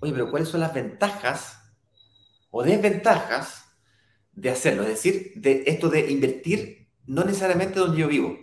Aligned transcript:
oye, 0.00 0.12
pero 0.12 0.30
¿cuáles 0.30 0.48
son 0.48 0.60
las 0.60 0.74
ventajas 0.74 1.58
o 2.50 2.62
desventajas 2.62 3.64
de 4.32 4.50
hacerlo? 4.50 4.82
Es 4.82 4.88
decir, 4.88 5.32
de 5.36 5.64
esto 5.66 5.88
de 5.88 6.10
invertir 6.10 6.88
no 7.06 7.24
necesariamente 7.24 7.80
donde 7.80 7.98
yo 7.98 8.08
vivo. 8.08 8.38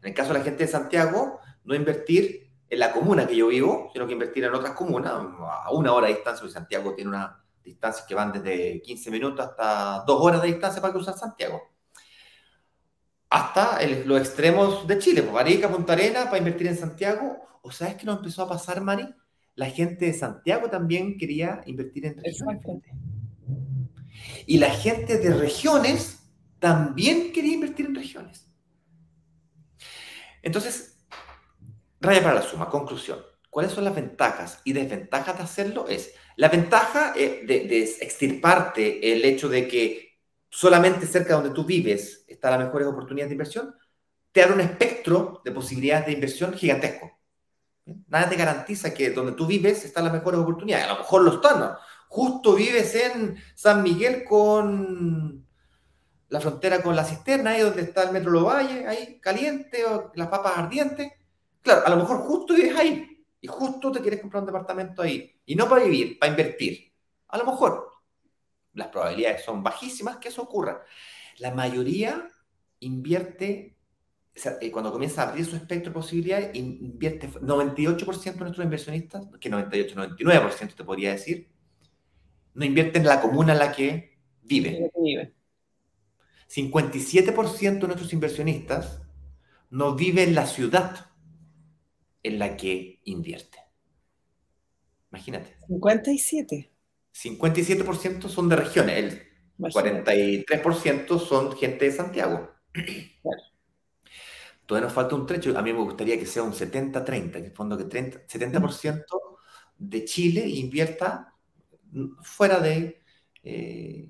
En 0.00 0.08
el 0.08 0.14
caso 0.14 0.32
de 0.32 0.38
la 0.38 0.44
gente 0.44 0.64
de 0.64 0.70
Santiago, 0.70 1.40
no 1.64 1.74
invertir 1.74 2.50
en 2.70 2.78
la 2.78 2.92
comuna 2.92 3.26
que 3.26 3.36
yo 3.36 3.48
vivo, 3.48 3.90
sino 3.92 4.06
que 4.06 4.12
invertir 4.14 4.44
en 4.44 4.54
otras 4.54 4.72
comunas 4.72 5.12
a 5.12 5.70
una 5.70 5.92
hora 5.92 6.06
de 6.06 6.14
distancia, 6.14 6.40
porque 6.40 6.54
Santiago 6.54 6.94
tiene 6.94 7.10
unas 7.10 7.30
distancias 7.62 8.06
que 8.06 8.14
van 8.14 8.32
desde 8.32 8.80
15 8.80 9.10
minutos 9.10 9.46
hasta 9.46 10.04
dos 10.06 10.20
horas 10.22 10.40
de 10.40 10.48
distancia 10.48 10.80
para 10.80 10.94
cruzar 10.94 11.14
Santiago. 11.14 11.60
Hasta 13.30 13.86
los 14.06 14.18
extremos 14.20 14.86
de 14.86 14.98
Chile, 14.98 15.22
pues 15.22 15.34
Marica, 15.34 15.70
Punta 15.70 15.92
Arena, 15.92 16.24
para 16.24 16.38
invertir 16.38 16.66
en 16.66 16.78
Santiago. 16.78 17.36
¿O 17.62 17.70
sabes 17.70 17.96
qué 17.96 18.06
nos 18.06 18.18
empezó 18.18 18.42
a 18.42 18.48
pasar, 18.48 18.80
Mari? 18.80 19.06
La 19.54 19.66
gente 19.66 20.06
de 20.06 20.14
Santiago 20.14 20.70
también 20.70 21.18
quería 21.18 21.60
invertir 21.66 22.06
en 22.06 22.16
regiones. 22.22 22.64
Y 24.46 24.58
la 24.58 24.70
gente 24.70 25.18
de 25.18 25.34
regiones 25.34 26.20
también 26.58 27.32
quería 27.32 27.54
invertir 27.54 27.86
en 27.86 27.94
regiones. 27.94 28.48
Entonces, 30.42 31.04
raya 32.00 32.22
para 32.22 32.36
la 32.36 32.42
suma, 32.42 32.70
conclusión. 32.70 33.18
¿Cuáles 33.50 33.72
son 33.72 33.84
las 33.84 33.94
ventajas 33.94 34.60
y 34.64 34.72
desventajas 34.72 35.36
de 35.36 35.42
hacerlo? 35.42 35.88
Es 35.88 36.14
la 36.36 36.48
ventaja 36.48 37.12
eh, 37.16 37.44
de, 37.46 37.66
de 37.66 37.82
extirparte 37.82 39.12
el 39.12 39.24
hecho 39.24 39.48
de 39.48 39.66
que 39.68 40.07
solamente 40.50 41.06
cerca 41.06 41.28
de 41.28 41.42
donde 41.42 41.54
tú 41.54 41.64
vives 41.64 42.24
están 42.26 42.52
las 42.52 42.66
mejores 42.66 42.88
oportunidades 42.88 43.30
de 43.30 43.34
inversión, 43.34 43.74
te 44.32 44.42
abre 44.42 44.54
un 44.54 44.60
espectro 44.60 45.40
de 45.44 45.52
posibilidades 45.52 46.06
de 46.06 46.12
inversión 46.12 46.52
gigantesco. 46.52 47.10
Nada 48.06 48.28
te 48.28 48.36
garantiza 48.36 48.92
que 48.92 49.10
donde 49.10 49.32
tú 49.32 49.46
vives 49.46 49.84
están 49.84 50.04
las 50.04 50.12
mejores 50.12 50.40
oportunidades. 50.40 50.86
A 50.86 50.92
lo 50.92 50.98
mejor 50.98 51.22
lo 51.22 51.34
están. 51.34 51.74
Justo 52.08 52.54
vives 52.54 52.94
en 52.94 53.36
San 53.54 53.82
Miguel 53.82 54.24
con 54.24 55.46
la 56.28 56.40
frontera 56.40 56.82
con 56.82 56.94
la 56.94 57.04
cisterna, 57.04 57.52
ahí 57.52 57.62
donde 57.62 57.82
está 57.82 58.02
el 58.02 58.12
Metro 58.12 58.30
Lovalle, 58.30 58.86
ahí 58.86 59.18
caliente, 59.20 59.84
o 59.86 60.12
las 60.14 60.28
papas 60.28 60.58
ardientes. 60.58 61.10
Claro, 61.62 61.86
a 61.86 61.90
lo 61.90 61.96
mejor 61.96 62.18
justo 62.18 62.54
vives 62.54 62.76
ahí 62.76 63.24
y 63.40 63.46
justo 63.46 63.90
te 63.90 64.00
quieres 64.00 64.20
comprar 64.20 64.42
un 64.42 64.46
departamento 64.46 65.02
ahí. 65.02 65.40
Y 65.46 65.54
no 65.54 65.68
para 65.68 65.84
vivir, 65.84 66.18
para 66.18 66.30
invertir. 66.30 66.92
A 67.28 67.38
lo 67.38 67.46
mejor. 67.46 67.97
Las 68.78 68.88
probabilidades 68.88 69.44
son 69.44 69.62
bajísimas 69.64 70.18
que 70.18 70.28
eso 70.28 70.40
ocurra. 70.40 70.84
La 71.38 71.52
mayoría 71.52 72.30
invierte, 72.78 73.76
eh, 74.60 74.70
cuando 74.70 74.92
comienza 74.92 75.22
a 75.22 75.30
abrir 75.30 75.44
su 75.44 75.56
espectro 75.56 75.90
de 75.90 75.94
posibilidades, 75.94 76.54
invierte 76.54 77.28
98% 77.28 78.34
de 78.34 78.44
nuestros 78.44 78.64
inversionistas, 78.64 79.26
que 79.40 79.50
98, 79.50 79.96
99% 79.96 80.76
te 80.76 80.84
podría 80.84 81.10
decir, 81.10 81.48
no 82.54 82.64
invierten 82.64 83.02
en 83.02 83.08
la 83.08 83.20
comuna 83.20 83.52
en 83.52 83.58
la 83.58 83.72
que 83.72 84.16
vive. 84.42 84.92
57% 86.48 87.80
de 87.80 87.86
nuestros 87.88 88.12
inversionistas 88.12 89.02
no 89.70 89.96
viven 89.96 90.28
en 90.28 90.34
la 90.36 90.46
ciudad 90.46 91.06
en 92.22 92.38
la 92.38 92.56
que 92.56 93.00
invierte. 93.04 93.58
Imagínate. 95.10 95.56
57. 95.66 96.77
57% 97.18 98.28
son 98.28 98.48
de 98.48 98.56
regiones, 98.56 98.96
el 98.96 99.28
43% 99.58 101.18
son 101.18 101.56
gente 101.56 101.86
de 101.86 101.92
Santiago. 101.92 102.50
Todavía 104.66 104.86
nos 104.86 104.94
falta 104.94 105.14
un 105.16 105.26
trecho, 105.26 105.56
a 105.58 105.62
mí 105.62 105.72
me 105.72 105.80
gustaría 105.80 106.18
que 106.18 106.26
sea 106.26 106.42
un 106.42 106.52
70-30, 106.52 107.36
en 107.36 107.44
el 107.46 107.52
fondo 107.52 107.76
que 107.76 107.84
30, 107.84 108.26
70% 108.26 109.04
de 109.78 110.04
Chile 110.04 110.46
invierta 110.46 111.34
fuera 112.22 112.60
de 112.60 113.02
eh, 113.42 114.08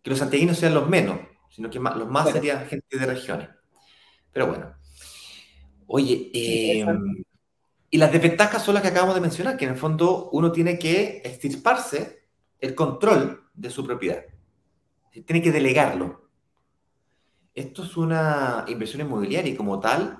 que 0.00 0.10
los 0.10 0.18
santiaguinos 0.18 0.58
sean 0.58 0.74
los 0.74 0.88
menos, 0.88 1.18
sino 1.50 1.68
que 1.68 1.78
los 1.78 2.08
más 2.08 2.30
serían 2.30 2.66
gente 2.66 2.98
de 2.98 3.06
regiones. 3.06 3.48
Pero 4.32 4.46
bueno. 4.46 4.74
Oye, 5.88 6.30
em, 6.32 7.24
y 7.90 7.98
las 7.98 8.12
desventajas 8.12 8.64
son 8.64 8.74
las 8.74 8.82
que 8.82 8.88
acabamos 8.88 9.14
de 9.14 9.20
mencionar, 9.20 9.56
que 9.56 9.64
en 9.64 9.72
el 9.72 9.76
fondo 9.76 10.30
uno 10.32 10.52
tiene 10.52 10.78
que 10.78 11.22
extirparse 11.24 12.15
el 12.60 12.74
control 12.74 13.44
de 13.54 13.70
su 13.70 13.84
propiedad. 13.84 14.24
Tiene 15.24 15.42
que 15.42 15.52
delegarlo. 15.52 16.28
Esto 17.54 17.84
es 17.84 17.96
una 17.96 18.64
inversión 18.68 19.00
inmobiliaria 19.00 19.52
y 19.52 19.56
como 19.56 19.80
tal 19.80 20.18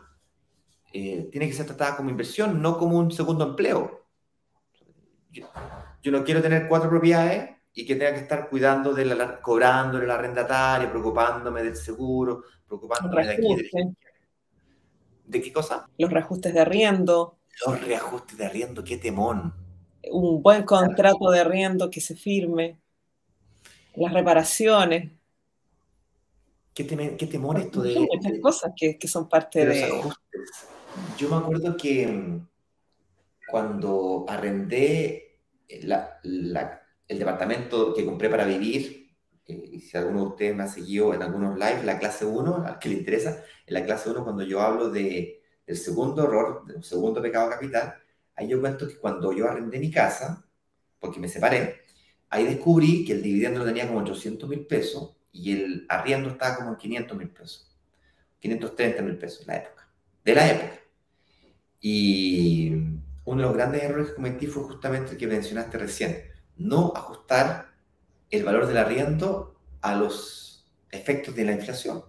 eh, 0.93 1.29
tiene 1.31 1.47
que 1.47 1.53
ser 1.53 1.67
tratada 1.67 1.97
como 1.97 2.09
inversión, 2.09 2.63
no 2.63 2.79
como 2.79 2.99
un 2.99 3.13
segundo 3.13 3.45
empleo. 3.45 4.07
Yo, 5.31 6.13
no 6.13 6.25
quiero 6.25 6.41
tener 6.41 6.67
cuatro 6.67 6.89
propiedades 6.89 7.51
y 7.75 7.85
que 7.85 7.97
tenga 7.97 8.15
que 8.15 8.21
estar 8.21 8.49
cuidando 8.49 8.95
de 8.95 9.05
la, 9.05 9.41
cobrándole 9.43 10.05
el 10.05 10.11
arrendatario, 10.11 10.89
preocupándome 10.89 11.63
del 11.63 11.77
seguro, 11.77 12.45
preocupándome 12.67 13.27
de 13.27 13.33
aquí. 13.33 13.55
De, 13.55 13.95
¿De 15.27 15.43
qué 15.43 15.53
cosa? 15.53 15.87
Los 15.99 16.11
reajustes 16.11 16.55
de 16.55 16.61
arriendo. 16.61 17.39
Los 17.67 17.83
reajustes 17.83 18.39
de 18.39 18.47
arriendo, 18.47 18.83
qué 18.83 18.97
temón 18.97 19.66
un 20.11 20.43
buen 20.43 20.65
contrato 20.65 21.31
de 21.31 21.41
arriendo 21.41 21.91
que 21.91 22.01
se 22.01 22.15
firme, 22.15 22.79
las 23.97 24.13
reparaciones. 24.13 25.11
¿Qué, 26.75 26.87
qué 26.87 27.27
temor 27.27 27.59
esto 27.59 27.83
de...? 27.83 27.99
muchas 27.99 28.39
cosas 28.41 28.73
que, 28.77 29.09
son 29.09 29.29
parte 29.29 29.65
de... 29.65 30.03
Yo 31.19 31.29
me 31.29 31.37
acuerdo 31.37 31.77
que 31.77 32.07
mm, 32.07 32.47
cuando 33.49 34.25
arrendé 34.29 35.39
el 35.69 37.19
departamento 37.19 37.95
que 37.95 38.05
compré 38.05 38.29
para 38.29 38.45
vivir, 38.45 39.15
eh, 39.47 39.71
y 39.73 39.81
si 39.81 39.97
alguno 39.97 40.21
de 40.21 40.27
ustedes 40.27 40.57
me 40.57 40.65
ha 40.65 40.69
seguido 40.69 41.15
en 41.15 41.23
algunos 41.23 41.57
lives, 41.57 41.85
la 41.85 41.99
clase 41.99 42.25
1, 42.25 42.65
al 42.67 42.79
que 42.79 42.89
le 42.89 42.97
interesa, 42.97 43.43
en 43.67 43.75
la 43.75 43.85
clase 43.85 44.11
1 44.11 44.25
cuando 44.25 44.43
yo 44.43 44.61
hablo 44.61 44.91
de, 44.91 45.43
del 45.67 45.77
segundo 45.77 46.25
error, 46.25 46.67
del 46.67 46.83
segundo 46.83 47.23
pecado 47.23 47.51
capital, 47.51 47.95
Ahí 48.37 48.49
yo 48.49 48.61
cuento 48.61 48.87
que 48.87 48.97
cuando 48.97 49.33
yo 49.33 49.49
arrendé 49.49 49.79
mi 49.79 49.91
casa, 49.91 50.47
porque 51.01 51.19
me 51.19 51.29
separé, 51.29 51.81
ahí 52.29 52.45
descubrí 52.45 53.05
que 53.05 53.13
el 53.13 53.23
dividendo 53.23 53.61
lo 53.61 53.67
tenía 53.67 53.87
como 53.87 54.01
800 54.01 54.49
mil 54.49 54.67
pesos 54.67 55.17
y 55.33 55.53
el 55.53 55.87
arriendo 55.89 56.31
estaba 56.31 56.57
como 56.57 56.71
en 56.71 56.77
500 56.77 57.17
mil 57.17 57.29
pesos. 57.31 57.77
530 58.41 59.03
mil 59.03 59.17
pesos 59.17 59.41
en 59.43 59.47
la 59.49 59.57
época. 59.57 59.89
De 60.25 60.35
la 60.35 60.51
época. 60.51 60.81
Y 61.81 62.73
uno 63.25 63.43
de 63.43 63.43
los 63.43 63.55
grandes 63.55 63.83
errores 63.83 64.09
que 64.09 64.15
cometí 64.15 64.47
fue 64.47 64.65
justamente 64.65 65.13
el 65.13 65.19
que 65.19 65.27
mencionaste 65.27 65.79
recién. 65.79 66.23
No 66.57 66.93
ajustar 66.95 67.73
el 68.31 68.45
valor 68.45 68.67
del 68.67 68.77
arriendo 68.77 69.61
a 69.81 69.95
los 69.95 70.67
efectos 70.91 71.35
de 71.35 71.45
la 71.45 71.53
inflación. 71.53 72.05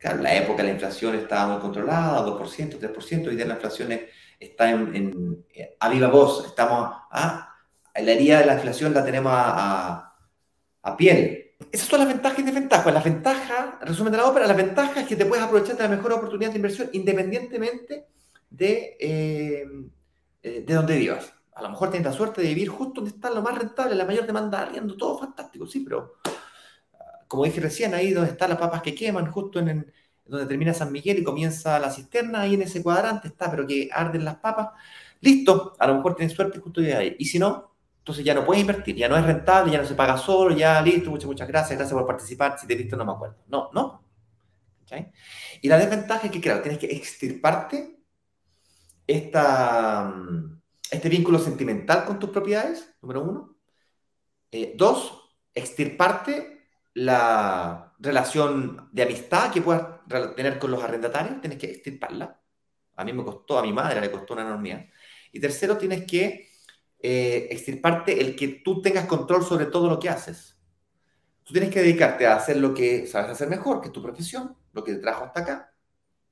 En 0.00 0.22
la 0.22 0.34
época 0.34 0.62
la 0.62 0.70
inflación 0.70 1.14
estaba 1.14 1.52
muy 1.52 1.60
controlada, 1.60 2.24
2%, 2.24 2.78
3%, 2.78 3.28
hoy 3.28 3.36
día 3.36 3.44
la 3.44 3.54
inflación 3.54 3.92
es 3.92 4.02
está 4.40 4.70
en, 4.70 5.44
a 5.78 5.88
viva 5.90 6.08
voz, 6.08 6.46
estamos 6.46 6.90
a, 7.10 7.54
la 7.94 8.12
herida 8.12 8.40
de 8.40 8.46
la 8.46 8.54
inflación 8.54 8.94
la 8.94 9.04
tenemos 9.04 9.32
a, 9.34 10.06
piel. 10.96 11.52
Esas 11.70 11.88
son 11.88 12.00
las 12.00 12.08
ventajas 12.08 12.38
y 12.38 12.42
desventajas. 12.42 12.92
Las 12.92 13.04
ventajas, 13.04 13.80
resumen 13.82 14.12
de 14.12 14.18
la 14.18 14.26
ópera, 14.26 14.46
las 14.46 14.56
ventajas 14.56 14.96
es 14.96 15.06
que 15.06 15.16
te 15.16 15.26
puedes 15.26 15.44
aprovechar 15.44 15.76
de 15.76 15.82
la 15.82 15.88
mejor 15.90 16.14
oportunidad 16.14 16.50
de 16.50 16.56
inversión 16.56 16.88
independientemente 16.92 18.06
de, 18.48 18.96
eh, 18.98 19.66
eh, 20.42 20.64
de 20.66 20.74
donde 20.74 20.96
vivas. 20.96 21.32
A 21.52 21.62
lo 21.62 21.68
mejor 21.68 21.90
tienes 21.90 22.10
la 22.10 22.16
suerte 22.16 22.40
de 22.40 22.48
vivir 22.48 22.68
justo 22.68 23.02
donde 23.02 23.14
está 23.14 23.30
lo 23.30 23.42
más 23.42 23.58
rentable, 23.58 23.94
la 23.94 24.06
mayor 24.06 24.26
demanda 24.26 24.62
arriendo, 24.62 24.96
todo 24.96 25.18
fantástico, 25.18 25.66
sí, 25.66 25.80
pero 25.80 26.14
como 27.28 27.44
dije 27.44 27.60
recién, 27.60 27.94
ahí 27.94 28.12
donde 28.12 28.30
están 28.30 28.50
las 28.50 28.58
papas 28.58 28.82
que 28.82 28.94
queman, 28.94 29.30
justo 29.30 29.60
en, 29.60 29.92
donde 30.30 30.46
termina 30.46 30.72
San 30.72 30.92
Miguel 30.92 31.18
y 31.18 31.24
comienza 31.24 31.78
la 31.78 31.90
cisterna, 31.90 32.42
ahí 32.42 32.54
en 32.54 32.62
ese 32.62 32.82
cuadrante 32.82 33.28
está, 33.28 33.50
pero 33.50 33.66
que 33.66 33.88
arden 33.92 34.24
las 34.24 34.36
papas. 34.36 34.70
Listo, 35.20 35.74
a 35.78 35.86
lo 35.86 35.96
mejor 35.96 36.16
tienes 36.16 36.34
suerte 36.34 36.58
justo 36.60 36.80
ahí. 36.80 37.16
Y 37.18 37.26
si 37.26 37.38
no, 37.38 37.74
entonces 37.98 38.24
ya 38.24 38.34
no 38.34 38.44
puedes 38.44 38.62
invertir, 38.62 38.96
ya 38.96 39.08
no 39.08 39.16
es 39.16 39.24
rentable, 39.24 39.72
ya 39.72 39.78
no 39.78 39.86
se 39.86 39.94
paga 39.94 40.16
solo, 40.16 40.56
ya 40.56 40.80
listo, 40.80 41.10
muchas, 41.10 41.26
muchas 41.26 41.48
gracias, 41.48 41.78
gracias 41.78 41.98
por 41.98 42.06
participar, 42.06 42.58
si 42.58 42.66
te 42.66 42.74
visto 42.74 42.96
no 42.96 43.04
me 43.04 43.12
acuerdo. 43.12 43.36
No, 43.48 43.70
no. 43.72 44.10
Y 45.62 45.68
la 45.68 45.78
desventaja 45.78 46.26
es 46.26 46.32
que, 46.32 46.40
claro, 46.40 46.62
tienes 46.62 46.80
que 46.80 46.86
extirparte 46.86 47.98
esta, 49.06 50.12
este 50.90 51.08
vínculo 51.08 51.38
sentimental 51.38 52.04
con 52.04 52.18
tus 52.18 52.30
propiedades, 52.30 52.92
número 53.02 53.22
uno. 53.22 53.56
Eh, 54.50 54.74
dos, 54.76 55.36
extirparte 55.54 56.59
la 56.94 57.94
relación 57.98 58.88
de 58.92 59.02
amistad 59.02 59.52
que 59.52 59.62
puedas 59.62 60.04
tener 60.34 60.58
con 60.58 60.70
los 60.70 60.82
arrendatarios, 60.82 61.40
tienes 61.40 61.58
que 61.58 61.70
extirparla. 61.70 62.40
A 62.96 63.04
mí 63.04 63.12
me 63.12 63.24
costó, 63.24 63.58
a 63.58 63.62
mi 63.62 63.72
madre 63.72 64.00
le 64.00 64.10
costó 64.10 64.34
una 64.34 64.42
enormidad. 64.42 64.84
Y 65.32 65.40
tercero, 65.40 65.76
tienes 65.76 66.04
que 66.06 66.48
eh, 66.98 67.48
extirparte 67.50 68.20
el 68.20 68.34
que 68.36 68.48
tú 68.64 68.82
tengas 68.82 69.06
control 69.06 69.44
sobre 69.44 69.66
todo 69.66 69.88
lo 69.88 69.98
que 69.98 70.08
haces. 70.08 70.56
Tú 71.44 71.52
tienes 71.52 71.70
que 71.70 71.80
dedicarte 71.80 72.26
a 72.26 72.36
hacer 72.36 72.56
lo 72.58 72.74
que 72.74 73.06
sabes 73.06 73.30
hacer 73.30 73.48
mejor, 73.48 73.80
que 73.80 73.88
es 73.88 73.92
tu 73.92 74.02
profesión, 74.02 74.56
lo 74.72 74.84
que 74.84 74.94
te 74.94 74.98
trajo 75.00 75.24
hasta 75.24 75.40
acá. 75.40 75.66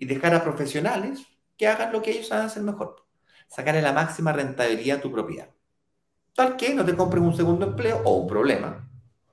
y 0.00 0.06
dejar 0.06 0.32
a 0.32 0.44
profesionales 0.44 1.26
que 1.56 1.66
hagan 1.66 1.92
lo 1.92 2.00
que 2.00 2.12
ellos 2.12 2.28
saben 2.28 2.46
hacer 2.46 2.62
mejor. 2.62 3.04
Sacarle 3.48 3.82
la 3.82 3.92
máxima 3.92 4.32
rentabilidad 4.32 4.98
a 4.98 5.00
tu 5.00 5.10
propiedad. 5.10 5.50
Tal 6.34 6.56
que 6.56 6.72
no 6.72 6.84
te 6.84 6.94
compres 6.94 7.20
un 7.20 7.34
segundo 7.34 7.66
empleo 7.66 8.00
o 8.04 8.18
un 8.18 8.28
problema, 8.28 8.88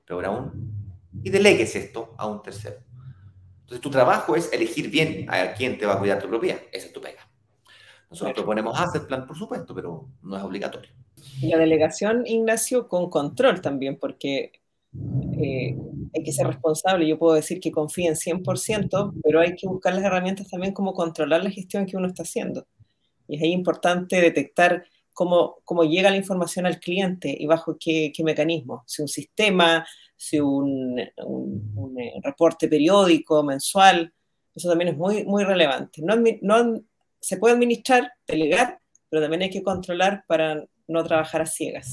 peor 0.08 0.26
aún, 0.26 0.75
y 1.24 1.30
delegues 1.30 1.76
esto 1.76 2.14
a 2.18 2.28
un 2.28 2.42
tercero. 2.42 2.78
Entonces 3.62 3.82
tu 3.82 3.90
trabajo 3.90 4.36
es 4.36 4.52
elegir 4.54 4.90
bien 4.90 5.26
a 5.28 5.54
quién 5.54 5.78
te 5.78 5.86
va 5.86 5.94
a 5.94 6.00
cuidar 6.00 6.22
tu 6.22 6.28
propiedad. 6.28 6.60
Esa 6.72 6.88
es 6.88 6.94
tu 6.94 7.02
pega. 7.02 7.28
Nosotros 8.10 8.36
proponemos 8.36 8.80
hacer 8.80 9.08
plan, 9.08 9.26
por 9.26 9.36
supuesto, 9.36 9.74
pero 9.74 10.08
no 10.22 10.38
es 10.38 10.44
obligatorio. 10.44 10.92
Y 11.42 11.48
la 11.48 11.58
delegación, 11.58 12.26
Ignacio, 12.28 12.88
con 12.88 13.10
control 13.10 13.62
también, 13.62 13.98
porque 14.00 14.52
eh, 14.94 15.76
hay 16.14 16.24
que 16.24 16.32
ser 16.32 16.48
responsable. 16.48 17.08
Yo 17.08 17.18
puedo 17.18 17.34
decir 17.34 17.60
que 17.60 17.72
confío 17.72 18.10
en 18.10 18.16
100%, 18.16 19.20
pero 19.24 19.40
hay 19.40 19.56
que 19.56 19.68
buscar 19.68 19.96
las 19.96 20.04
herramientas 20.04 20.48
también 20.50 20.74
como 20.74 20.94
controlar 20.94 21.44
la 21.44 21.50
gestión 21.50 21.86
que 21.86 21.98
uno 21.98 22.08
está 22.08 22.24
haciendo. 22.24 22.68
Y 23.28 23.38
es 23.38 23.42
ahí 23.42 23.52
importante 23.52 24.22
detectar 24.22 24.86
cómo, 25.12 25.58
cómo 25.64 25.84
llega 25.84 26.12
la 26.12 26.18
información 26.18 26.66
al 26.66 26.80
cliente 26.80 27.36
y 27.38 27.48
bajo 27.48 27.78
qué, 27.80 28.12
qué 28.16 28.24
mecanismo. 28.24 28.84
Si 28.86 29.02
un 29.02 29.08
sistema, 29.08 29.86
si 30.16 30.40
un, 30.40 31.00
un, 31.18 32.00
eh, 32.00 32.14
reporte 32.24 32.68
periódico, 32.68 33.44
mensual, 33.44 34.14
eso 34.54 34.70
también 34.70 34.90
es 34.90 34.98
muy, 34.98 35.26
muy 35.26 35.44
relevante. 35.44 36.02
No, 36.02 36.16
no, 36.42 36.82
se 37.20 37.38
puede 37.38 37.56
administrar, 37.56 38.12
delegar, 38.28 38.80
pero 39.10 39.22
también 39.22 39.44
hay 39.44 39.50
que 39.50 39.64
controlar 39.64 40.24
para 40.28 40.64
no 40.88 41.04
trabajar 41.04 41.42
a 41.42 41.46
ciegas. 41.46 41.88